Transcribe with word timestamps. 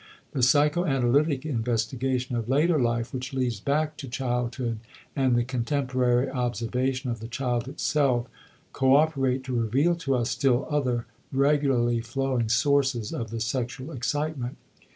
The 0.31 0.41
psychoanalytic 0.41 1.45
investigation 1.45 2.35
of 2.35 2.49
later 2.49 2.79
life 2.79 3.13
which 3.13 3.33
leads 3.33 3.59
back 3.59 3.97
to 3.97 4.07
childhood 4.09 4.79
and 5.15 5.35
the 5.35 5.43
contemporary 5.43 6.27
observation 6.27 7.11
of 7.11 7.19
the 7.19 7.27
child 7.27 7.67
itself 7.67 8.27
coöperate 8.73 9.43
to 9.43 9.53
reveal 9.61 9.93
to 9.97 10.15
us 10.15 10.31
still 10.31 10.65
other 10.71 11.05
regularly 11.31 12.01
flowing 12.01 12.49
sources 12.49 13.13
of 13.13 13.29
the 13.29 13.39
sexual 13.39 13.91
excitement. 13.91 14.57